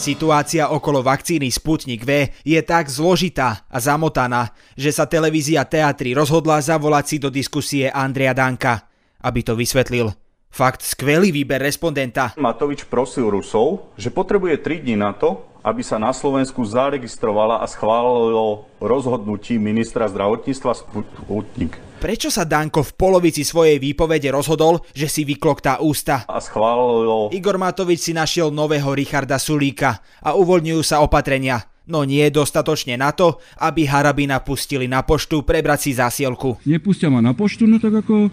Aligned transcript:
Situácia 0.00 0.72
okolo 0.72 1.04
vakcíny 1.04 1.52
Sputnik 1.52 2.08
V 2.08 2.32
je 2.40 2.56
tak 2.64 2.88
zložitá 2.88 3.68
a 3.68 3.76
zamotaná, 3.84 4.48
že 4.72 4.96
sa 4.96 5.04
televízia 5.04 5.68
Teatry 5.68 6.16
rozhodla 6.16 6.56
zavolať 6.56 7.04
si 7.04 7.16
do 7.20 7.28
diskusie 7.28 7.92
Andrea 7.92 8.32
Danka, 8.32 8.88
aby 9.20 9.44
to 9.44 9.52
vysvetlil. 9.52 10.08
Fakt 10.48 10.80
skvelý 10.80 11.28
výber 11.36 11.60
respondenta. 11.60 12.32
Matovič 12.40 12.88
prosil 12.88 13.28
Rusov, 13.28 13.92
že 14.00 14.08
potrebuje 14.08 14.64
3 14.64 14.88
dní 14.88 14.96
na 14.96 15.12
to, 15.12 15.49
aby 15.60 15.82
sa 15.84 16.00
na 16.00 16.10
Slovensku 16.10 16.64
zaregistrovala 16.64 17.60
a 17.60 17.66
schválilo 17.68 18.68
rozhodnutí 18.80 19.60
ministra 19.60 20.08
zdravotníctva 20.08 20.72
Sputnik. 20.72 21.76
Prečo 22.00 22.32
sa 22.32 22.48
Danko 22.48 22.80
v 22.80 22.96
polovici 22.96 23.44
svojej 23.44 23.76
výpovede 23.76 24.32
rozhodol, 24.32 24.80
že 24.96 25.04
si 25.04 25.28
vykloktá 25.28 25.84
ústa? 25.84 26.24
A 26.24 26.40
schválilo... 26.40 27.28
Igor 27.28 27.60
Matovič 27.60 28.00
si 28.08 28.12
našiel 28.16 28.48
nového 28.48 28.88
Richarda 28.96 29.36
Sulíka 29.36 30.00
a 30.24 30.32
uvoľňujú 30.32 30.80
sa 30.80 31.04
opatrenia. 31.04 31.60
No 31.90 32.06
nie 32.06 32.22
dostatočne 32.30 32.94
na 32.94 33.10
to, 33.10 33.42
aby 33.58 33.82
Harabina 33.82 34.38
pustili 34.38 34.86
na 34.86 35.02
poštu 35.02 35.42
prebrať 35.42 35.90
si 35.90 35.90
zásielku. 35.98 36.62
Nepustia 36.62 37.10
ma 37.10 37.18
na 37.18 37.34
poštu, 37.34 37.66
no 37.66 37.82
tak 37.82 38.06
ako 38.06 38.30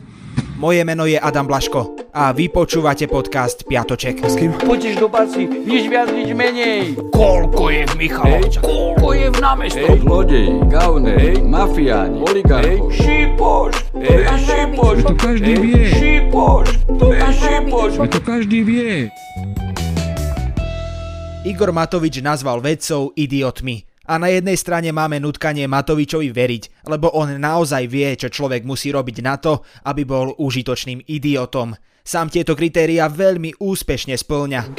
moje 0.61 0.85
meno 0.85 1.09
je 1.09 1.17
Adam 1.17 1.49
Blaško 1.49 2.13
a 2.13 2.29
vy 2.37 2.53
počúvate 2.53 3.09
podcast 3.09 3.65
Piatoček. 3.65 4.21
S 4.21 4.37
kým? 4.37 4.53
Poďš 4.61 5.01
do 5.01 5.09
basy, 5.09 5.49
nič 5.49 5.89
viac, 5.89 6.13
nič 6.13 6.37
menej. 6.37 7.01
Koľko 7.09 7.73
je 7.73 7.81
v 7.89 7.93
Michalovča? 7.97 8.61
Koľko 8.61 9.07
je 9.17 9.27
v 9.33 9.37
námesto? 9.41 9.85
Hej, 9.89 9.97
zlodeji, 10.05 10.49
gaunery, 10.69 11.33
mafiáni, 11.41 12.17
oligarchovi. 12.29 12.93
Šipoš, 12.93 13.73
to 13.89 14.05
je 14.05 14.33
šipoš. 14.45 14.97
To 15.01 15.13
každý 15.17 15.53
vie. 15.57 15.83
Šipoš, 15.97 16.67
to 17.01 17.07
je 17.09 17.25
šipoš. 17.41 17.91
to 18.05 18.19
každý 18.21 18.59
vie. 18.61 19.09
Igor 21.47 21.71
Matovič 21.71 22.19
nazval 22.19 22.59
vedcov 22.59 23.15
idiotmi. 23.15 23.79
A 24.11 24.19
na 24.19 24.27
jednej 24.27 24.59
strane 24.59 24.91
máme 24.91 25.15
nutkanie 25.23 25.63
Matovičovi 25.63 26.27
veriť, 26.27 26.83
lebo 26.91 27.07
on 27.15 27.39
naozaj 27.39 27.87
vie, 27.87 28.19
čo 28.19 28.27
človek 28.27 28.67
musí 28.67 28.91
robiť 28.91 29.23
na 29.23 29.39
to, 29.39 29.63
aby 29.87 30.03
bol 30.03 30.35
užitočným 30.35 31.07
idiotom. 31.07 31.71
Sám 32.03 32.27
tieto 32.35 32.51
kritéria 32.51 33.07
veľmi 33.07 33.63
úspešne 33.63 34.19
splňa. 34.19 34.75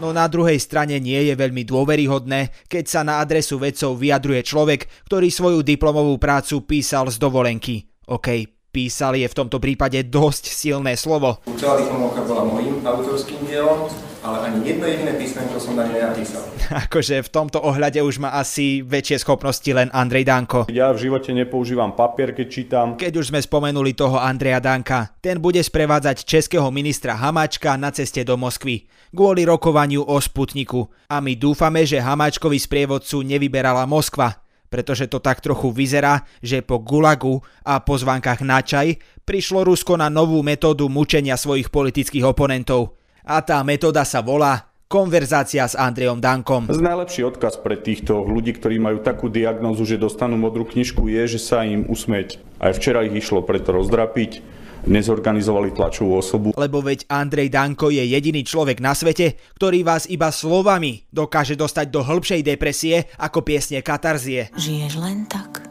No 0.00 0.16
na 0.16 0.24
druhej 0.24 0.56
strane 0.56 0.96
nie 1.04 1.20
je 1.20 1.36
veľmi 1.36 1.68
dôveryhodné, 1.68 2.64
keď 2.64 2.84
sa 2.88 3.00
na 3.04 3.20
adresu 3.20 3.60
vedcov 3.60 4.00
vyjadruje 4.00 4.40
človek, 4.40 4.88
ktorý 5.04 5.28
svoju 5.28 5.60
diplomovú 5.60 6.16
prácu 6.16 6.64
písal 6.64 7.12
z 7.12 7.20
dovolenky. 7.20 7.84
OK, 8.08 8.59
písal 8.70 9.18
je 9.18 9.26
v 9.26 9.36
tomto 9.36 9.58
prípade 9.58 9.98
dosť 10.06 10.50
silné 10.50 10.94
slovo. 10.94 11.42
Celá 11.58 11.78
diplomovka 11.82 12.22
bola 12.24 12.46
môjim 12.46 12.78
autorským 12.80 13.42
dielom, 13.46 13.90
ale 14.22 14.50
ani 14.50 14.58
jedno 14.62 14.86
jediné 14.86 15.12
písmenko 15.18 15.58
som 15.58 15.74
na 15.74 15.90
ne 15.90 15.98
nenapísal. 15.98 16.46
akože 16.86 17.26
v 17.26 17.28
tomto 17.28 17.58
ohľade 17.60 17.98
už 18.00 18.22
má 18.22 18.38
asi 18.38 18.80
väčšie 18.86 19.26
schopnosti 19.26 19.70
len 19.70 19.90
Andrej 19.90 20.24
Danko. 20.24 20.70
Ja 20.70 20.94
v 20.94 21.02
živote 21.02 21.34
nepoužívam 21.34 21.98
papier, 21.98 22.32
keď 22.32 22.46
čítam. 22.46 22.86
Keď 22.94 23.12
už 23.18 23.34
sme 23.34 23.42
spomenuli 23.42 23.92
toho 23.92 24.16
Andreja 24.16 24.62
Danka, 24.62 25.18
ten 25.18 25.42
bude 25.42 25.60
sprevádzať 25.60 26.22
českého 26.22 26.70
ministra 26.70 27.18
Hamáčka 27.18 27.74
na 27.74 27.90
ceste 27.90 28.22
do 28.22 28.38
Moskvy 28.38 28.86
kvôli 29.10 29.42
rokovaniu 29.42 30.06
o 30.06 30.16
Sputniku. 30.22 30.86
A 31.10 31.18
my 31.18 31.34
dúfame, 31.34 31.82
že 31.82 31.98
Hamáčkovi 31.98 32.56
sprievodcu 32.56 33.26
nevyberala 33.26 33.82
Moskva, 33.84 34.38
pretože 34.70 35.10
to 35.10 35.18
tak 35.18 35.42
trochu 35.42 35.74
vyzerá, 35.74 36.24
že 36.40 36.62
po 36.62 36.78
Gulagu 36.78 37.42
a 37.66 37.82
pozvánkach 37.82 38.40
na 38.46 38.62
čaj 38.62 38.96
prišlo 39.26 39.66
Rusko 39.66 39.98
na 39.98 40.06
novú 40.06 40.40
metódu 40.40 40.86
mučenia 40.86 41.34
svojich 41.34 41.68
politických 41.68 42.24
oponentov– 42.24 42.94
a 43.30 43.44
tá 43.44 43.60
metóda 43.62 44.02
sa 44.02 44.24
volá 44.24 44.66
Konverzácia 44.90 45.62
s 45.62 45.78
Andrejom 45.78 46.18
Dankom. 46.18 46.66
Najlepší 46.66 47.22
odkaz 47.22 47.62
pre 47.62 47.78
týchto 47.78 48.26
ľudí, 48.26 48.58
ktorí 48.58 48.82
majú 48.82 48.98
takú 48.98 49.30
diagnózu, 49.30 49.86
že 49.86 50.02
dostanú 50.02 50.34
modrú 50.34 50.66
knižku, 50.66 51.06
je, 51.06 51.38
že 51.38 51.38
sa 51.38 51.62
im 51.62 51.86
usmeť. 51.86 52.42
Aj 52.58 52.74
včera 52.74 53.06
ich 53.06 53.14
išlo 53.14 53.46
preto 53.46 53.70
rozdrapiť, 53.70 54.42
nezorganizovali 54.86 55.74
tlačovú 55.74 56.16
osobu. 56.16 56.48
Lebo 56.56 56.80
veď 56.80 57.08
Andrej 57.10 57.52
Danko 57.52 57.92
je 57.92 58.04
jediný 58.04 58.44
človek 58.44 58.80
na 58.80 58.96
svete, 58.96 59.36
ktorý 59.56 59.84
vás 59.84 60.08
iba 60.08 60.32
slovami 60.32 61.04
dokáže 61.10 61.56
dostať 61.56 61.86
do 61.92 62.00
hĺbšej 62.00 62.40
depresie 62.44 63.08
ako 63.20 63.44
piesne 63.44 63.80
Katarzie. 63.84 64.52
Žiješ 64.56 64.94
len 65.00 65.28
tak, 65.28 65.64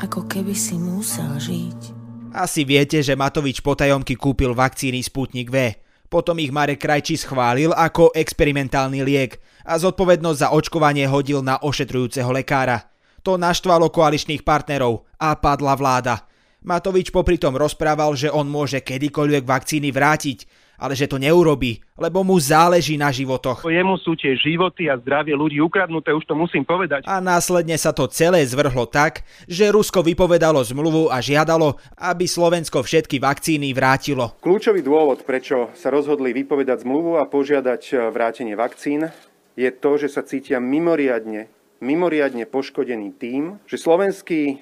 ako 0.00 0.24
keby 0.28 0.54
si 0.56 0.76
musel 0.76 1.36
žiť. 1.36 2.04
Asi 2.34 2.66
viete, 2.66 2.98
že 2.98 3.14
Matovič 3.14 3.62
potajomky 3.62 4.18
kúpil 4.18 4.58
vakcíny 4.58 4.98
Sputnik 5.06 5.54
V. 5.54 5.78
Potom 6.10 6.34
ich 6.42 6.50
Marek 6.50 6.82
Krajčí 6.82 7.14
schválil 7.14 7.70
ako 7.70 8.10
experimentálny 8.10 9.06
liek 9.06 9.38
a 9.62 9.78
zodpovednosť 9.78 10.38
za 10.38 10.48
očkovanie 10.50 11.06
hodil 11.06 11.46
na 11.46 11.62
ošetrujúceho 11.62 12.30
lekára. 12.34 12.90
To 13.22 13.38
naštvalo 13.38 13.88
koaličných 13.88 14.42
partnerov 14.42 15.06
a 15.16 15.32
padla 15.38 15.78
vláda. 15.78 16.26
Matovič 16.64 17.12
popri 17.12 17.36
tom 17.36 17.60
rozprával, 17.60 18.16
že 18.16 18.32
on 18.32 18.48
môže 18.48 18.80
kedykoľvek 18.80 19.44
vakcíny 19.44 19.92
vrátiť, 19.92 20.48
ale 20.80 20.96
že 20.96 21.04
to 21.04 21.20
neurobí, 21.20 21.76
lebo 22.00 22.24
mu 22.24 22.40
záleží 22.40 22.96
na 22.96 23.12
životoch. 23.12 23.68
Jemu 23.68 24.00
sú 24.00 24.16
tie 24.16 24.32
životy 24.32 24.88
a 24.88 24.96
zdravie 24.96 25.36
ľudí 25.36 25.60
ukradnuté, 25.60 26.16
už 26.16 26.24
to 26.24 26.32
musím 26.32 26.64
povedať. 26.64 27.04
A 27.04 27.20
následne 27.20 27.76
sa 27.76 27.92
to 27.92 28.08
celé 28.08 28.42
zvrhlo 28.48 28.88
tak, 28.88 29.28
že 29.44 29.68
Rusko 29.68 30.00
vypovedalo 30.00 30.64
zmluvu 30.64 31.12
a 31.12 31.20
žiadalo, 31.20 31.76
aby 32.00 32.24
Slovensko 32.24 32.80
všetky 32.80 33.20
vakcíny 33.20 33.76
vrátilo. 33.76 34.40
Kľúčový 34.40 34.80
dôvod, 34.80 35.22
prečo 35.28 35.68
sa 35.76 35.92
rozhodli 35.92 36.32
vypovedať 36.32 36.80
zmluvu 36.82 37.20
a 37.20 37.28
požiadať 37.28 37.82
eh, 37.92 37.96
vrátenie 38.08 38.56
vakcín, 38.56 39.12
je 39.54 39.70
to, 39.70 40.00
že 40.00 40.10
sa 40.10 40.24
cítia 40.26 40.58
mimoriadne 40.58 41.46
mimoriadne 41.84 42.48
poškodený 42.48 43.20
tým, 43.20 43.60
že 43.68 43.76
Slovenský 43.76 44.40
e, 44.48 44.56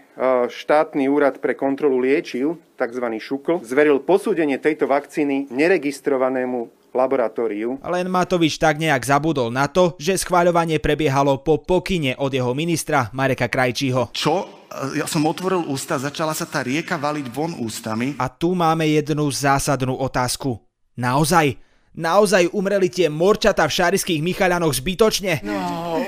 štátny 0.51 1.07
úrad 1.07 1.39
pre 1.39 1.55
kontrolu 1.55 2.03
liečiv, 2.03 2.59
tzv. 2.75 3.07
ŠUKL, 3.23 3.63
zveril 3.63 4.03
posúdenie 4.03 4.59
tejto 4.59 4.91
vakcíny 4.91 5.47
neregistrovanému 5.55 6.83
laboratóriu. 6.93 7.81
Len 7.81 8.07
Matovič 8.11 8.61
tak 8.61 8.77
nejak 8.77 9.01
zabudol 9.07 9.49
na 9.49 9.65
to, 9.71 9.97
že 9.97 10.21
schváľovanie 10.21 10.77
prebiehalo 10.77 11.41
po 11.41 11.63
pokyne 11.63 12.19
od 12.21 12.29
jeho 12.29 12.53
ministra 12.53 13.09
Mareka 13.17 13.49
Krajčího. 13.49 14.13
Čo? 14.13 14.67
E, 14.69 14.99
ja 15.01 15.07
som 15.07 15.25
otvoril 15.25 15.65
ústa, 15.71 15.97
začala 15.97 16.37
sa 16.37 16.45
tá 16.45 16.61
rieka 16.61 17.01
valiť 17.01 17.27
von 17.33 17.57
ústami. 17.57 18.19
A 18.21 18.29
tu 18.29 18.53
máme 18.53 18.85
jednu 18.91 19.31
zásadnú 19.31 19.97
otázku. 19.97 20.61
Naozaj? 20.99 21.57
Naozaj 21.93 22.57
umreli 22.57 22.89
tie 22.89 23.13
morčata 23.13 23.69
v 23.69 23.77
šariských 23.77 24.25
Michaľanoch 24.25 24.73
zbytočne? 24.81 25.45
No, 25.45 26.01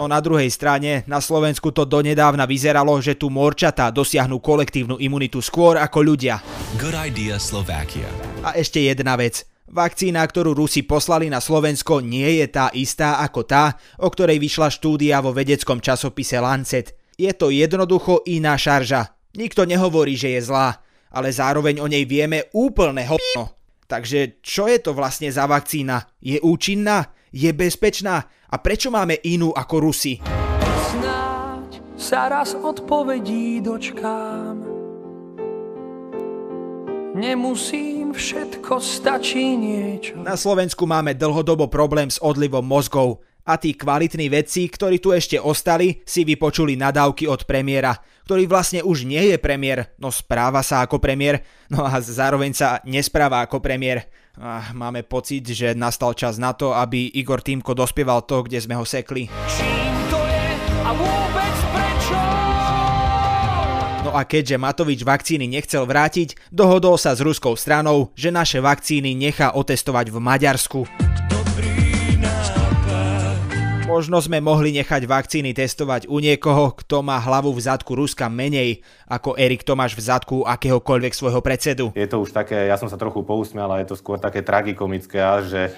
No 0.00 0.08
na 0.08 0.16
druhej 0.24 0.48
strane, 0.48 1.04
na 1.04 1.20
Slovensku 1.20 1.76
to 1.76 1.84
donedávna 1.84 2.48
vyzeralo, 2.48 2.96
že 3.04 3.20
tu 3.20 3.28
morčatá 3.28 3.92
dosiahnu 3.92 4.40
kolektívnu 4.40 4.96
imunitu 4.96 5.44
skôr 5.44 5.76
ako 5.76 6.00
ľudia. 6.00 6.40
Good 6.80 6.96
idea 6.96 7.36
Slovakia. 7.36 8.08
A 8.40 8.56
ešte 8.56 8.80
jedna 8.80 9.20
vec. 9.20 9.44
Vakcína, 9.68 10.24
ktorú 10.24 10.56
Rusi 10.56 10.88
poslali 10.88 11.28
na 11.28 11.38
Slovensko, 11.38 12.00
nie 12.00 12.40
je 12.40 12.48
tá 12.48 12.72
istá 12.72 13.20
ako 13.20 13.44
tá, 13.44 13.76
o 14.00 14.08
ktorej 14.08 14.40
vyšla 14.40 14.72
štúdia 14.72 15.20
vo 15.20 15.36
vedeckom 15.36 15.84
časopise 15.84 16.40
Lancet. 16.40 16.96
Je 17.20 17.30
to 17.36 17.52
jednoducho 17.52 18.24
iná 18.24 18.56
šarža. 18.56 19.12
Nikto 19.36 19.68
nehovorí, 19.68 20.16
že 20.16 20.32
je 20.32 20.48
zlá, 20.48 20.80
ale 21.12 21.28
zároveň 21.28 21.78
o 21.78 21.86
nej 21.86 22.08
vieme 22.08 22.48
úplne 22.56 23.04
hovno. 23.04 23.59
Takže 23.90 24.38
čo 24.38 24.70
je 24.70 24.78
to 24.78 24.94
vlastne 24.94 25.26
za 25.34 25.50
vakcína? 25.50 26.06
Je 26.22 26.38
účinná? 26.38 27.10
Je 27.34 27.50
bezpečná? 27.50 28.22
A 28.46 28.56
prečo 28.62 28.86
máme 28.94 29.18
inú 29.26 29.50
ako 29.50 29.90
Rusi? 29.90 30.22
Snáď 30.94 31.82
sa 31.98 32.30
raz 32.30 32.54
odpovedí 32.54 33.58
dočkám. 33.58 34.62
Nemusím, 37.18 38.14
všetko 38.14 38.78
stačí 38.78 39.58
niečo. 39.58 40.22
Na 40.22 40.38
Slovensku 40.38 40.86
máme 40.86 41.18
dlhodobo 41.18 41.66
problém 41.66 42.06
s 42.06 42.22
odlivom 42.22 42.62
mozgov 42.62 43.26
a 43.42 43.58
tí 43.58 43.74
kvalitní 43.74 44.30
vedci, 44.30 44.70
ktorí 44.70 45.02
tu 45.02 45.10
ešte 45.10 45.34
ostali, 45.42 45.98
si 46.06 46.22
vypočuli 46.22 46.78
nadávky 46.78 47.26
od 47.26 47.42
premiéra, 47.42 47.98
ktorý 48.30 48.46
vlastne 48.46 48.86
už 48.86 49.10
nie 49.10 49.34
je 49.34 49.42
premiér, 49.42 49.90
no 49.98 50.14
správa 50.14 50.62
sa 50.62 50.86
ako 50.86 51.02
premiér, 51.02 51.42
no 51.66 51.82
a 51.82 51.98
zároveň 51.98 52.54
sa 52.54 52.78
nespráva 52.86 53.42
ako 53.42 53.58
premiér. 53.58 54.06
Máme 54.70 55.02
pocit, 55.02 55.42
že 55.50 55.74
nastal 55.74 56.14
čas 56.14 56.38
na 56.38 56.54
to, 56.54 56.70
aby 56.70 57.10
Igor 57.18 57.42
Týmko 57.42 57.74
dospieval 57.74 58.22
to, 58.30 58.46
kde 58.46 58.62
sme 58.62 58.78
ho 58.78 58.86
sekli. 58.86 59.26
Čím 59.50 59.94
to 60.14 60.22
je 60.22 60.46
a 60.62 60.90
vôbec 60.94 61.56
prečo? 61.74 62.18
No 64.06 64.14
a 64.14 64.22
keďže 64.22 64.62
Matovič 64.62 65.02
vakcíny 65.02 65.50
nechcel 65.50 65.82
vrátiť, 65.82 66.54
dohodol 66.54 67.02
sa 67.02 67.18
s 67.18 67.20
ruskou 67.26 67.58
stranou, 67.58 68.14
že 68.14 68.30
naše 68.30 68.62
vakcíny 68.62 69.10
nechá 69.10 69.58
otestovať 69.58 70.14
v 70.14 70.22
Maďarsku. 70.22 71.09
Možno 73.90 74.22
sme 74.22 74.38
mohli 74.38 74.70
nechať 74.78 75.02
vakcíny 75.02 75.50
testovať 75.50 76.06
u 76.06 76.22
niekoho, 76.22 76.70
kto 76.78 77.02
má 77.02 77.18
hlavu 77.18 77.50
v 77.50 77.66
zadku 77.66 77.98
Ruska 77.98 78.30
menej 78.30 78.86
ako 79.10 79.34
Erik 79.34 79.66
Tomáš 79.66 79.98
v 79.98 80.06
zadku 80.06 80.46
akéhokoľvek 80.46 81.10
svojho 81.10 81.42
predsedu. 81.42 81.90
Je 81.98 82.06
to 82.06 82.22
už 82.22 82.30
také, 82.30 82.70
ja 82.70 82.78
som 82.78 82.86
sa 82.86 82.94
trochu 82.94 83.26
pousmial, 83.26 83.66
ale 83.66 83.82
je 83.82 83.90
to 83.90 83.98
skôr 83.98 84.22
také 84.22 84.46
tragikomické, 84.46 85.18
že 85.42 85.74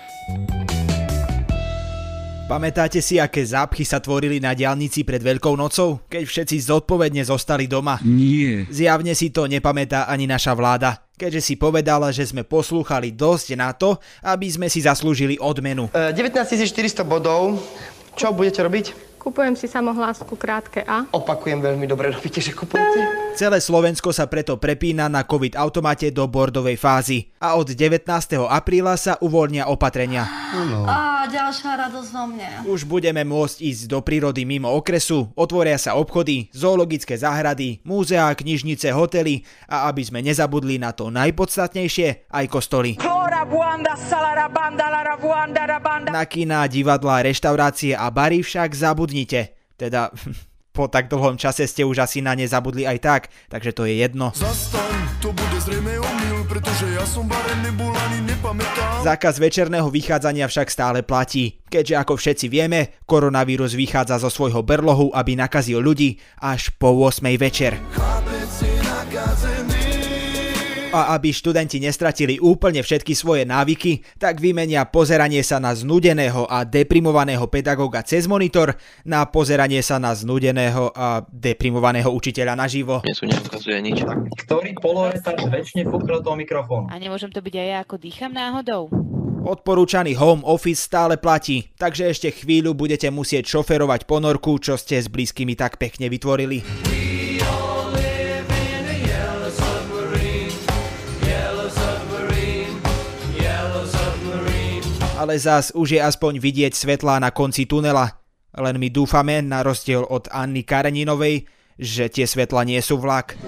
Pamätáte 2.53 3.01
si, 3.01 3.17
aké 3.17 3.41
zápchy 3.49 3.81
sa 3.81 3.97
tvorili 3.97 4.37
na 4.37 4.53
diálnici 4.53 5.09
pred 5.09 5.25
Veľkou 5.25 5.57
nocou, 5.57 6.05
keď 6.05 6.29
všetci 6.29 6.69
zodpovedne 6.69 7.25
zostali 7.25 7.65
doma? 7.65 7.97
Nie. 8.05 8.69
Zjavne 8.69 9.17
si 9.17 9.33
to 9.33 9.49
nepamätá 9.49 10.05
ani 10.05 10.29
naša 10.29 10.53
vláda, 10.53 11.01
keďže 11.17 11.41
si 11.41 11.55
povedala, 11.57 12.13
že 12.13 12.29
sme 12.29 12.45
poslúchali 12.45 13.17
dosť 13.17 13.57
na 13.57 13.73
to, 13.73 13.97
aby 14.21 14.53
sme 14.53 14.69
si 14.69 14.85
zaslúžili 14.85 15.41
odmenu. 15.41 15.89
19 15.97 16.13
400 16.13 17.09
bodov. 17.09 17.57
Čo 18.17 18.37
budete 18.37 18.61
robiť? 18.63 19.13
Kupujem 19.23 19.55
si 19.55 19.71
samohlásku 19.71 20.35
krátke 20.35 20.83
A. 20.83 21.07
Opakujem, 21.15 21.63
veľmi 21.63 21.87
dobre 21.87 22.11
robíte, 22.11 22.43
že 22.43 22.51
kupujete. 22.51 23.07
Celé 23.39 23.63
Slovensko 23.63 24.11
sa 24.11 24.27
preto 24.27 24.59
prepína 24.59 25.07
na 25.07 25.23
COVID 25.23 25.55
automate 25.55 26.11
do 26.11 26.27
bordovej 26.27 26.75
fázy 26.75 27.31
a 27.39 27.55
od 27.55 27.71
19. 27.71 28.03
apríla 28.51 28.99
sa 28.99 29.15
uvoľnia 29.23 29.71
opatrenia. 29.71 30.27
Ano. 30.51 30.91
Á, 30.91 31.31
ďalšia 31.31 31.71
radosť 31.87 32.11
vo 32.11 32.25
mne. 32.35 32.49
Už 32.67 32.83
budeme 32.83 33.23
môcť 33.23 33.63
ísť 33.63 33.95
do 33.95 34.03
prírody 34.03 34.43
mimo 34.43 34.75
okresu, 34.75 35.31
otvoria 35.39 35.79
sa 35.79 35.95
obchody, 35.95 36.51
zoologické 36.51 37.15
záhrady, 37.15 37.79
múzeá, 37.87 38.27
knižnice, 38.35 38.91
hotely 38.91 39.47
a 39.71 39.87
aby 39.87 40.03
sme 40.03 40.19
nezabudli 40.19 40.83
na 40.83 40.91
to 40.91 41.15
najpodstatnejšie, 41.15 42.27
aj 42.27 42.45
kostoly. 42.51 42.99
Na 46.13 46.25
kina, 46.25 46.65
divadlá, 46.69 47.25
reštaurácie 47.25 47.93
a 47.93 48.09
bary 48.09 48.41
však 48.41 48.73
zabudnite. 48.73 49.53
Teda 49.77 50.09
po 50.77 50.89
tak 50.89 51.13
dlhom 51.13 51.37
čase 51.37 51.69
ste 51.69 51.85
už 51.85 52.01
asi 52.01 52.25
na 52.25 52.33
ne 52.33 52.49
zabudli 52.49 52.89
aj 52.89 52.99
tak, 53.01 53.23
takže 53.53 53.77
to 53.77 53.85
je 53.85 54.01
jedno. 54.01 54.33
Zastaň, 54.33 55.21
to 55.21 55.37
bude 55.37 55.59
zrejme 55.61 56.01
omyl, 56.01 56.49
pretože 56.49 56.89
ja 56.97 57.05
som 57.05 57.29
bare 57.29 57.53
nebol 57.61 57.93
ani 57.93 58.25
nepamätám. 58.25 59.05
Zákaz 59.05 59.37
večerného 59.37 59.89
vychádzania 59.93 60.49
však 60.49 60.69
stále 60.73 61.05
platí, 61.05 61.61
keďže 61.69 61.95
ako 62.01 62.17
všetci 62.17 62.47
vieme, 62.49 62.97
koronavírus 63.05 63.77
vychádza 63.77 64.17
zo 64.17 64.33
svojho 64.33 64.65
berlohu, 64.65 65.13
aby 65.13 65.37
nakazil 65.37 65.85
ľudí 65.85 66.17
až 66.41 66.73
po 66.81 66.97
8 66.97 67.29
večer. 67.37 67.77
Nakazený. 67.77 68.12
A 70.93 71.17
aby 71.17 71.33
študenti 71.33 71.81
nestratili 71.81 72.37
úplne 72.37 72.85
všetky 72.85 73.17
svoje 73.17 73.49
návyky, 73.49 74.05
tak 74.21 74.45
vymenia 74.45 74.85
pozeranie 74.85 75.41
sa 75.41 75.57
na 75.57 75.73
znudeného 75.73 76.45
a 76.45 76.69
deprimovaného 76.69 77.49
pedagóga 77.49 78.05
cez 78.05 78.29
monitor 78.29 78.77
na 79.09 79.25
pozeranie 79.25 79.81
sa 79.81 79.97
na 79.97 80.13
znudeného 80.13 80.93
a 80.93 81.25
deprimovaného 81.33 82.13
učiteľa 82.13 82.55
naživo. 82.61 83.01
Mne 83.09 83.17
tu 83.17 83.25
neukazuje 83.25 83.79
nič. 83.81 84.05
Ktorý 84.45 84.77
poloretard 84.77 85.41
väčšine 85.49 85.89
fúkol 85.89 86.21
toho 86.21 86.37
mikrofónu? 86.37 86.93
A 86.93 87.01
nemôžem 87.01 87.33
to 87.33 87.41
byť 87.41 87.55
aj 87.57 87.67
ja, 87.73 87.79
ako 87.81 87.97
dýcham 87.97 88.37
náhodou? 88.37 88.93
Odporúčaný 89.43 90.15
home 90.21 90.45
office 90.45 90.87
stále 90.87 91.17
platí, 91.19 91.73
takže 91.75 92.13
ešte 92.13 92.29
chvíľu 92.31 92.77
budete 92.79 93.11
musieť 93.11 93.49
šoferovať 93.49 94.07
ponorku, 94.07 94.61
čo 94.61 94.79
ste 94.79 95.01
s 95.01 95.09
blízkymi 95.09 95.57
tak 95.57 95.81
pekne 95.81 96.07
vytvorili. 96.07 96.92
Ale 105.23 105.39
zás 105.39 105.71
už 105.71 105.95
je 105.95 106.01
aspoň 106.03 106.43
vidieť 106.43 106.75
svetlá 106.75 107.23
na 107.23 107.31
konci 107.31 107.71
tunela. 107.71 108.19
Len 108.59 108.75
my 108.75 108.91
dúfame, 108.91 109.39
na 109.39 109.63
rozdiel 109.63 110.03
od 110.03 110.27
Anny 110.35 110.67
Kareninovej, 110.67 111.47
že 111.79 112.11
tie 112.11 112.27
svetla 112.27 112.67
nie 112.67 112.83
sú 112.83 112.99
vlak. 112.99 113.39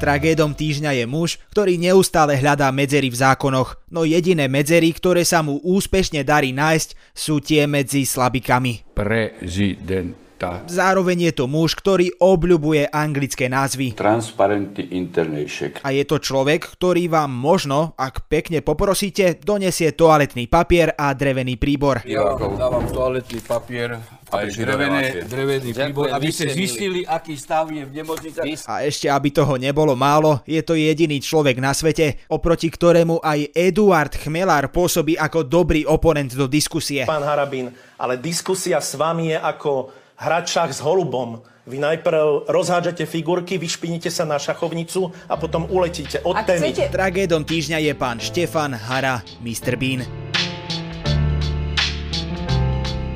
Tragédom 0.00 0.56
týždňa 0.56 0.96
je 0.96 1.04
muž, 1.04 1.36
ktorý 1.52 1.76
neustále 1.76 2.34
hľadá 2.34 2.72
medzery 2.72 3.12
v 3.12 3.20
zákonoch, 3.20 3.84
no 3.92 4.08
jediné 4.08 4.48
medzery, 4.48 4.96
ktoré 4.96 5.28
sa 5.28 5.44
mu 5.44 5.60
úspešne 5.60 6.24
darí 6.24 6.56
nájsť, 6.56 6.96
sú 7.12 7.38
tie 7.38 7.68
medzi 7.68 8.08
slabikami. 8.08 8.96
Prezident 8.96 10.29
Zároveň 10.66 11.30
je 11.30 11.32
to 11.36 11.44
muž, 11.44 11.76
ktorý 11.76 12.16
obľubuje 12.16 12.88
anglické 12.88 13.52
názvy. 13.52 13.92
Transparenty 13.92 14.88
International. 14.96 15.84
A 15.84 15.92
je 15.92 16.04
to 16.08 16.16
človek, 16.16 16.64
ktorý 16.64 17.12
vám 17.12 17.28
možno, 17.28 17.92
ak 18.00 18.24
pekne 18.32 18.64
poprosíte, 18.64 19.36
donesie 19.36 19.92
toaletný 19.92 20.48
papier 20.48 20.96
a 20.96 21.12
drevený 21.12 21.60
príbor. 21.60 22.00
Ja 22.08 22.32
vám 22.34 22.56
dávam 22.56 22.84
toaletný 22.88 23.44
papier 23.44 24.00
aj 24.30 24.46
drevené, 24.54 25.26
drevený 25.26 25.70
príbor, 25.74 26.06
aby 26.14 26.30
ste 26.30 26.54
zistili, 26.54 27.02
aký 27.02 27.34
stav 27.34 27.66
je 27.68 27.82
v 27.82 27.92
nemocnici. 27.92 28.62
A 28.70 28.86
ešte, 28.86 29.10
aby 29.10 29.34
toho 29.34 29.58
nebolo 29.58 29.98
málo, 29.98 30.40
je 30.46 30.62
to 30.62 30.78
jediný 30.78 31.18
človek 31.18 31.58
na 31.58 31.74
svete, 31.74 32.24
oproti 32.30 32.70
ktorému 32.70 33.20
aj 33.20 33.50
Eduard 33.52 34.14
Chmelár 34.14 34.70
pôsobí 34.70 35.18
ako 35.18 35.42
dobrý 35.44 35.82
oponent 35.82 36.30
do 36.32 36.46
diskusie. 36.46 37.04
Pán 37.10 37.26
Harabín, 37.26 37.74
ale 37.98 38.16
diskusia 38.22 38.78
s 38.78 38.94
vami 38.94 39.34
je 39.34 39.38
ako 39.38 39.99
hrať 40.20 40.44
šach 40.44 40.70
s 40.76 40.80
holubom. 40.84 41.40
Vy 41.64 41.80
najprv 41.80 42.50
rozhádžete 42.52 43.08
figurky, 43.08 43.56
vyšpinite 43.56 44.12
sa 44.12 44.28
na 44.28 44.36
šachovnicu 44.36 45.08
a 45.28 45.40
potom 45.40 45.64
uletíte 45.72 46.20
od 46.20 46.36
témy. 46.44 46.76
Chcete... 46.76 46.92
Tragédom 46.92 47.40
týždňa 47.48 47.78
je 47.88 47.92
pán 47.96 48.20
Štefan 48.20 48.76
Hara, 48.76 49.24
Mr. 49.40 49.80
Bean. 49.80 50.04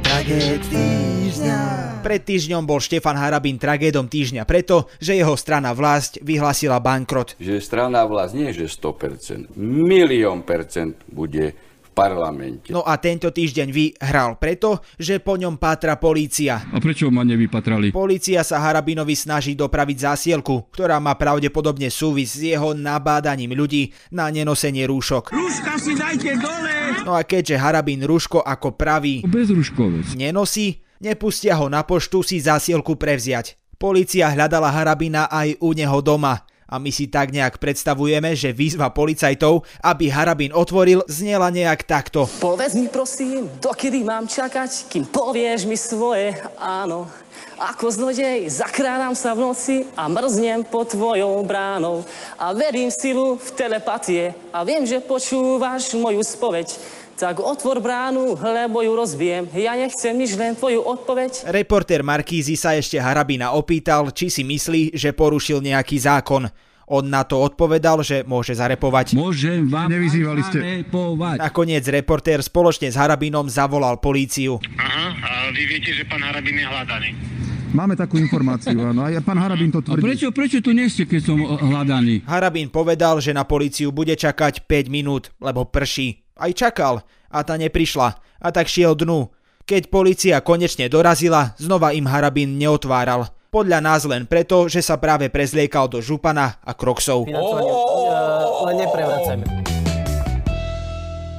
Tragéd 0.01 0.63
týždňa. 0.73 1.59
Pred 2.01 2.23
týždňom 2.25 2.69
bol 2.69 2.81
Štefan 2.81 3.17
Harabín 3.17 3.57
tragédom 3.57 4.09
týždňa 4.09 4.45
preto, 4.45 4.89
že 5.01 5.17
jeho 5.17 5.37
strana 5.41 5.73
vlast 5.73 6.21
vyhlasila 6.21 6.81
bankrot. 6.81 7.37
Že 7.41 7.65
strana 7.65 8.05
vlast 8.05 8.37
nie, 8.37 8.53
že 8.53 8.69
100%, 8.69 9.57
milión 9.57 10.45
percent 10.45 11.01
bude 11.09 11.57
parlamente. 11.95 12.75
No 12.75 12.83
a 12.83 12.99
tento 12.99 13.31
týždeň 13.31 13.71
vyhral 13.71 14.37
preto, 14.43 14.83
že 14.99 15.23
po 15.23 15.39
ňom 15.39 15.57
pátra 15.57 15.95
polícia. 15.97 16.59
A 16.75 16.83
prečo 16.83 17.09
ma 17.15 17.23
nevypatrali? 17.23 17.95
Polícia 17.95 18.43
sa 18.43 18.59
Harabinovi 18.59 19.15
snaží 19.15 19.55
dopraviť 19.55 19.97
zásielku, 20.11 20.75
ktorá 20.75 20.99
má 20.99 21.15
pravdepodobne 21.15 21.89
súvis 21.89 22.35
s 22.35 22.43
jeho 22.43 22.75
nabádaním 22.75 23.55
ľudí 23.55 23.95
na 24.11 24.29
nenosenie 24.29 24.85
rúšok. 24.91 25.31
Rúška 25.31 25.79
si 25.79 25.95
dajte 25.95 26.35
dole! 26.43 27.07
No 27.07 27.15
a 27.15 27.23
keďže 27.23 27.57
Harabin 27.57 28.03
rúško 28.03 28.43
ako 28.43 28.75
pravý 28.75 29.23
Bezruškovec. 29.23 30.19
nenosí, 30.19 30.83
nepustia 30.99 31.55
ho 31.57 31.71
na 31.71 31.87
poštu 31.87 32.27
si 32.27 32.43
zásielku 32.43 32.99
prevziať. 32.99 33.57
Polícia 33.75 34.31
hľadala 34.31 34.73
Harabina 34.73 35.29
aj 35.29 35.61
u 35.61 35.77
neho 35.77 35.99
doma 36.01 36.44
a 36.69 36.81
my 36.81 36.91
si 36.91 37.07
tak 37.07 37.31
nejak 37.31 37.61
predstavujeme, 37.61 38.33
že 38.33 38.57
výzva 38.57 38.91
policajtov, 38.91 39.65
aby 39.85 40.09
Harabin 40.09 40.53
otvoril, 40.53 41.05
znela 41.07 41.53
nejak 41.53 41.85
takto. 41.85 42.25
Povedz 42.41 42.75
mi 42.75 42.89
prosím, 42.89 43.49
dokedy 43.61 44.01
mám 44.05 44.25
čakať, 44.27 44.89
kým 44.89 45.05
povieš 45.09 45.69
mi 45.69 45.77
svoje 45.77 46.37
áno. 46.59 47.07
Ako 47.55 47.87
zlodej 47.87 48.51
zakrádam 48.51 49.15
sa 49.15 49.31
v 49.31 49.47
noci 49.47 49.77
a 49.95 50.11
mrznem 50.11 50.67
pod 50.67 50.91
tvojou 50.91 51.39
bránou. 51.47 52.03
A 52.35 52.51
verím 52.51 52.91
silu 52.91 53.39
v 53.39 53.49
telepatie 53.55 54.35
a 54.51 54.67
viem, 54.67 54.83
že 54.83 54.99
počúvaš 54.99 55.95
moju 55.95 56.19
spoveď. 56.19 56.75
Tak 57.15 57.39
otvor 57.39 57.79
bránu, 57.79 58.35
lebo 58.43 58.83
ju 58.83 58.91
rozbijem. 58.91 59.47
Ja 59.55 59.79
nechcem 59.79 60.19
nič, 60.19 60.35
len 60.35 60.59
tvoju 60.59 60.83
odpoveď. 60.83 61.47
Reporter 61.47 62.03
Markízy 62.03 62.59
sa 62.59 62.75
ešte 62.75 62.99
Harabina 62.99 63.55
opýtal, 63.55 64.11
či 64.11 64.27
si 64.27 64.43
myslí, 64.43 64.99
že 64.99 65.15
porušil 65.15 65.63
nejaký 65.63 65.95
zákon. 66.03 66.51
On 66.85 67.01
na 67.07 67.25
to 67.25 67.41
odpovedal, 67.41 68.03
že 68.05 68.27
môže 68.29 68.53
zarepovať. 68.59 69.17
Môžem 69.17 69.65
vám 69.71 69.89
Nevyzývali 69.89 70.43
ste. 70.45 70.59
zarepovať. 70.61 71.39
Nakoniec 71.41 71.85
reportér 71.87 72.43
spoločne 72.45 72.93
s 72.93 72.99
Harabinom 72.99 73.47
zavolal 73.49 73.97
políciu. 74.03 74.61
Aha, 74.77 75.07
a 75.17 75.31
vy 75.55 75.65
viete, 75.65 75.95
že 75.97 76.05
pán 76.05 76.21
Harabin 76.21 76.61
je 76.61 76.67
hľadaný. 76.67 77.11
Máme 77.75 77.95
takú 77.99 78.19
informáciu, 78.19 78.79
áno. 78.87 79.07
A 79.07 79.19
pán 79.23 79.39
Harabín 79.39 79.71
to 79.71 79.83
tvrdí. 79.83 79.99
A 79.99 80.07
prečo, 80.07 80.27
prečo 80.31 80.59
tu 80.63 80.71
nie 80.75 80.87
ste, 80.91 81.07
keď 81.07 81.21
som 81.25 81.39
hľadaný? 81.41 82.23
Harabín 82.27 82.71
povedal, 82.71 83.19
že 83.23 83.35
na 83.35 83.47
políciu 83.47 83.91
bude 83.95 84.15
čakať 84.15 84.67
5 84.67 84.91
minút, 84.95 85.31
lebo 85.43 85.67
prší. 85.67 86.24
Aj 86.35 86.51
čakal 86.51 87.07
a 87.31 87.47
tá 87.47 87.55
neprišla 87.55 88.19
a 88.19 88.49
tak 88.51 88.67
šiel 88.67 88.99
dnu. 88.99 89.31
Keď 89.71 89.87
policia 89.87 90.43
konečne 90.43 90.91
dorazila, 90.91 91.55
znova 91.63 91.95
im 91.95 92.11
Harabín 92.11 92.59
neotváral. 92.59 93.31
Podľa 93.55 93.79
nás 93.79 94.03
len 94.03 94.27
preto, 94.27 94.67
že 94.67 94.83
sa 94.83 94.99
práve 94.99 95.31
prezliekal 95.31 95.87
do 95.87 96.03
župana 96.03 96.59
a 96.67 96.75
kroksov. 96.75 97.31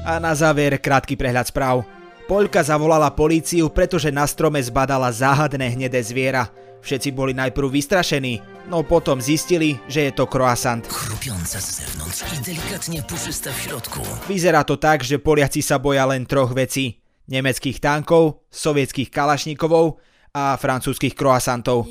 A 0.07 0.13
na 0.23 0.31
záver 0.31 0.79
krátky 0.79 1.19
prehľad 1.19 1.51
správ. 1.51 1.83
Poľka 2.31 2.63
zavolala 2.63 3.11
políciu, 3.11 3.67
pretože 3.67 4.15
na 4.15 4.23
strome 4.23 4.63
zbadala 4.63 5.11
záhadné 5.11 5.75
hnedé 5.75 5.99
zviera. 5.99 6.47
Všetci 6.79 7.11
boli 7.11 7.35
najprv 7.35 7.67
vystrašení, 7.67 8.39
no 8.67 8.83
potom 8.83 9.21
zistili, 9.21 9.79
že 9.87 10.01
je 10.01 10.11
to 10.11 10.27
croissant. 10.27 10.87
Chrupiąca 10.87 11.61
z 11.61 11.69
zewnątrz 11.79 12.21
i 12.33 12.37
delikatnie 12.43 13.03
puszysta 13.03 13.51
w 13.51 13.59
środku. 13.61 13.99
Vyzerá 14.27 14.63
to 14.63 14.77
tak, 14.77 15.03
že 15.03 15.19
Poliaci 15.21 15.61
sa 15.61 15.79
boja 15.79 16.05
len 16.05 16.25
troch 16.25 16.53
vecí. 16.53 17.01
Nemeckých 17.25 17.81
tankov, 17.81 18.45
sovietských 18.53 19.09
kalašníkovov 19.09 19.97
a 20.33 20.57
francúzskych 20.57 21.17
croissantov. 21.17 21.89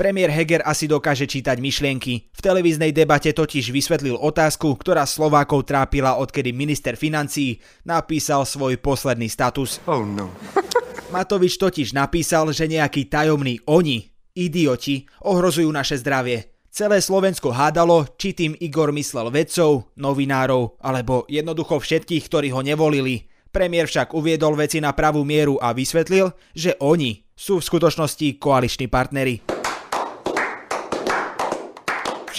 Premiér 0.00 0.32
Heger 0.32 0.64
asi 0.64 0.88
dokáže 0.88 1.28
čítať 1.28 1.60
myšlienky. 1.60 2.32
V 2.32 2.40
televíznej 2.40 2.88
debate 2.88 3.36
totiž 3.36 3.68
vysvetlil 3.68 4.16
otázku, 4.16 4.72
ktorá 4.80 5.04
Slovákov 5.04 5.68
trápila 5.68 6.16
odkedy 6.16 6.56
minister 6.56 6.96
financií 6.96 7.60
napísal 7.84 8.48
svoj 8.48 8.80
posledný 8.80 9.28
status. 9.28 9.76
Oh 9.84 10.00
no. 10.00 10.32
Matovič 11.12 11.60
totiž 11.60 11.92
napísal, 11.92 12.48
že 12.56 12.64
nejakí 12.64 13.12
tajomní 13.12 13.60
oni, 13.68 14.08
idioti, 14.32 15.04
ohrozujú 15.20 15.68
naše 15.68 16.00
zdravie. 16.00 16.48
Celé 16.72 17.04
Slovensko 17.04 17.52
hádalo, 17.52 18.08
či 18.16 18.32
tým 18.32 18.56
Igor 18.56 18.96
myslel 18.96 19.28
vedcov, 19.28 19.92
novinárov 20.00 20.80
alebo 20.80 21.28
jednoducho 21.28 21.76
všetkých, 21.76 22.24
ktorí 22.24 22.48
ho 22.56 22.64
nevolili. 22.64 23.28
Premiér 23.52 23.84
však 23.84 24.16
uviedol 24.16 24.56
veci 24.56 24.80
na 24.80 24.96
pravú 24.96 25.28
mieru 25.28 25.60
a 25.60 25.76
vysvetlil, 25.76 26.32
že 26.56 26.72
oni 26.80 27.20
sú 27.36 27.60
v 27.60 27.68
skutočnosti 27.68 28.40
koaliční 28.40 28.88
partnery. 28.88 29.59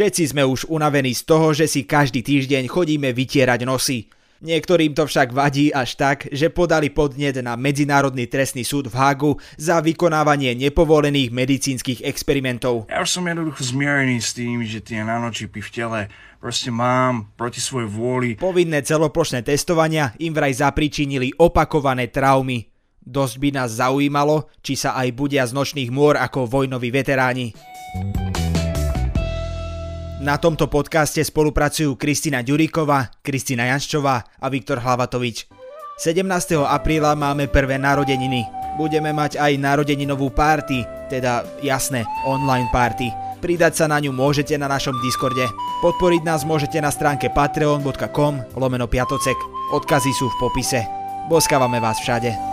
Všetci 0.01 0.34
sme 0.34 0.41
už 0.41 0.65
unavení 0.65 1.13
z 1.13 1.22
toho, 1.29 1.53
že 1.53 1.70
si 1.70 1.86
každý 1.86 2.25
týždeň 2.25 2.65
chodíme 2.65 3.13
vytierať 3.13 3.70
nosy. 3.70 4.10
Niektorým 4.41 4.98
to 4.98 5.05
však 5.05 5.29
vadí 5.29 5.70
až 5.70 5.93
tak, 5.93 6.25
že 6.34 6.50
podali 6.50 6.89
podnet 6.89 7.38
na 7.46 7.53
Medzinárodný 7.53 8.25
trestný 8.25 8.65
súd 8.65 8.89
v 8.89 8.98
Hágu 8.98 9.38
za 9.62 9.77
vykonávanie 9.77 10.58
nepovolených 10.58 11.29
medicínskych 11.29 12.01
experimentov. 12.01 12.89
Ja 12.89 13.05
už 13.05 13.13
som 13.13 13.29
jednoducho 13.29 13.62
zmierený 13.62 14.17
s 14.25 14.34
tým, 14.34 14.65
že 14.65 14.81
tie 14.81 15.05
nanočipy 15.05 15.62
v 15.62 15.70
tele 15.70 16.00
proste 16.41 16.74
mám 16.74 17.29
proti 17.38 17.62
svojej 17.62 17.86
vôli. 17.86 18.29
Povinné 18.41 18.81
celoplošné 18.81 19.46
testovania 19.46 20.17
im 20.17 20.34
vraj 20.34 20.58
zapričinili 20.58 21.38
opakované 21.38 22.10
traumy. 22.10 22.74
Dosť 23.05 23.38
by 23.38 23.50
nás 23.53 23.77
zaujímalo, 23.77 24.50
či 24.65 24.74
sa 24.74 24.98
aj 24.98 25.13
budia 25.13 25.46
z 25.46 25.53
nočných 25.53 25.93
môr 25.93 26.17
ako 26.17 26.50
vojnoví 26.50 26.89
veteráni. 26.89 27.53
Na 30.21 30.37
tomto 30.37 30.69
podcaste 30.69 31.17
spolupracujú 31.17 31.97
Kristina 31.97 32.45
Ďuríková, 32.45 33.09
Kristina 33.25 33.65
Janščová 33.73 34.21
a 34.37 34.47
Viktor 34.53 34.77
Hlavatovič. 34.77 35.49
17. 35.97 36.61
apríla 36.61 37.17
máme 37.17 37.49
prvé 37.49 37.81
narodeniny. 37.81 38.45
Budeme 38.77 39.17
mať 39.17 39.41
aj 39.41 39.57
narodeninovú 39.57 40.29
party, 40.29 40.85
teda 41.09 41.41
jasné, 41.65 42.05
online 42.29 42.69
party. 42.69 43.09
Pridať 43.41 43.81
sa 43.81 43.89
na 43.89 43.97
ňu 43.97 44.13
môžete 44.13 44.53
na 44.61 44.69
našom 44.69 44.93
Discorde. 45.01 45.49
Podporiť 45.81 46.21
nás 46.21 46.45
môžete 46.45 46.77
na 46.77 46.93
stránke 46.93 47.33
patreon.com 47.33 48.45
lomeno 48.53 48.85
piatocek. 48.85 49.37
Odkazy 49.73 50.13
sú 50.13 50.29
v 50.29 50.37
popise. 50.37 50.85
Boskávame 51.33 51.81
vás 51.81 51.97
všade. 51.97 52.50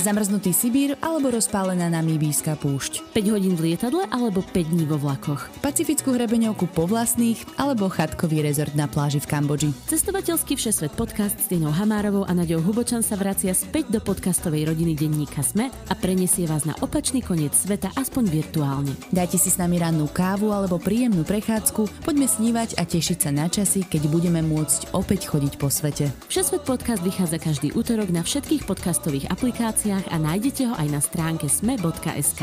Zamrznutý 0.00 0.54
Sibír 0.54 0.94
alebo 1.02 1.34
rozpálená 1.34 1.90
namíbijská 1.90 2.54
púšť. 2.56 3.12
5 3.12 3.34
hodín 3.34 3.58
v 3.58 3.74
lietadle 3.74 4.06
alebo 4.14 4.46
5 4.46 4.54
dní 4.70 4.86
vo 4.86 4.94
vlakoch. 4.96 5.50
Pacifickú 5.58 6.14
hrebeňovku 6.14 6.70
po 6.70 6.86
vlastných 6.86 7.42
alebo 7.58 7.90
chatkový 7.90 8.46
rezort 8.46 8.72
na 8.78 8.86
pláži 8.86 9.18
v 9.18 9.26
Kambodži. 9.26 9.70
Cestovateľský 9.90 10.54
Všesvet 10.54 10.94
podcast 10.94 11.36
s 11.36 11.50
Tinou 11.50 11.74
Hamárovou 11.74 12.24
a 12.24 12.32
Naďou 12.32 12.62
Hubočan 12.62 13.02
sa 13.02 13.18
vracia 13.18 13.50
späť 13.50 13.90
do 13.90 13.98
podcastovej 13.98 14.70
rodiny 14.70 14.94
denníka 14.94 15.42
Sme 15.42 15.68
a 15.68 15.94
preniesie 15.98 16.46
vás 16.46 16.62
na 16.62 16.78
opačný 16.78 17.18
koniec 17.18 17.52
sveta 17.58 17.90
aspoň 17.98 18.30
virtuálne. 18.30 18.94
Dajte 19.10 19.36
si 19.36 19.50
s 19.50 19.58
nami 19.58 19.82
rannú 19.82 20.06
kávu 20.08 20.54
alebo 20.54 20.78
príjemnú 20.78 21.26
prechádzku, 21.26 22.06
poďme 22.06 22.30
snívať 22.30 22.78
a 22.78 22.86
tešiť 22.86 23.18
sa 23.18 23.30
na 23.34 23.50
časy, 23.50 23.82
keď 23.82 24.06
budeme 24.06 24.46
môcť 24.46 24.94
opäť 24.94 25.26
chodiť 25.26 25.58
po 25.58 25.66
svete. 25.66 26.14
Všesvet 26.30 26.62
podcast 26.62 27.02
vychádza 27.02 27.42
každý 27.42 27.74
útorok 27.74 28.14
na 28.14 28.22
všetkých 28.22 28.62
podcastových 28.62 29.26
aplikáciách 29.34 29.87
a 29.96 30.16
nájdete 30.20 30.68
ho 30.68 30.74
aj 30.76 30.88
na 30.92 31.00
stránke 31.00 31.48
sme.sk. 31.48 32.42